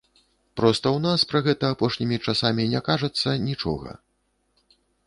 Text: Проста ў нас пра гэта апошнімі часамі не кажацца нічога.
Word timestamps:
Проста 0.61 0.87
ў 0.91 0.99
нас 1.07 1.25
пра 1.33 1.41
гэта 1.49 1.69
апошнімі 1.75 2.17
часамі 2.27 2.67
не 2.75 2.81
кажацца 2.89 3.39
нічога. 3.49 3.91